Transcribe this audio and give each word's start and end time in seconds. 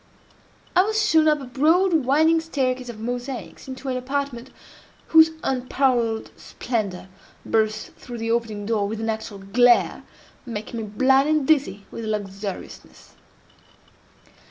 I 0.75 0.81
was 0.81 1.05
shown 1.07 1.27
up 1.27 1.39
a 1.41 1.45
broad 1.45 1.93
winding 1.93 2.41
staircase 2.41 2.89
of 2.89 2.99
mosaics, 2.99 3.67
into 3.67 3.87
an 3.87 3.97
apartment 3.97 4.49
whose 5.09 5.29
unparalleled 5.43 6.31
splendor 6.35 7.07
burst 7.45 7.93
through 7.97 8.17
the 8.17 8.31
opening 8.31 8.65
door 8.65 8.87
with 8.87 8.99
an 8.99 9.11
actual 9.11 9.37
glare, 9.37 10.01
making 10.43 10.79
me 10.79 10.87
blind 10.87 11.29
and 11.29 11.47
dizzy 11.47 11.85
with 11.91 12.03
luxuriousness. 12.05 13.13